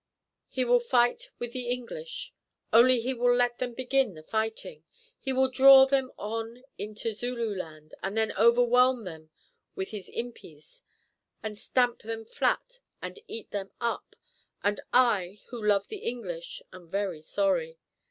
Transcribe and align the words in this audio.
"He 0.49 0.65
will 0.65 0.79
fight 0.79 1.29
with 1.37 1.51
the 1.53 1.67
English; 1.69 2.33
only 2.73 2.99
he 2.99 3.13
will 3.13 3.35
let 3.35 3.59
them 3.59 3.75
begin 3.75 4.15
the 4.15 4.23
fighting. 4.23 4.83
He 5.19 5.31
will 5.31 5.47
draw 5.47 5.85
them 5.85 6.11
on 6.17 6.63
into 6.75 7.13
Zululand 7.13 7.93
and 8.01 8.17
then 8.17 8.33
overwhelm 8.35 9.03
them 9.03 9.29
with 9.75 9.89
his 9.89 10.09
impis 10.09 10.81
and 11.43 11.55
stamp 11.55 12.01
them 12.01 12.25
flat, 12.25 12.79
and 12.99 13.19
eat 13.27 13.51
them 13.51 13.69
up; 13.79 14.15
and 14.63 14.79
I, 14.91 15.39
who 15.49 15.63
love 15.63 15.87
the 15.89 15.97
English, 15.99 16.63
am 16.73 16.89
very 16.89 17.21
sorry. 17.21 17.77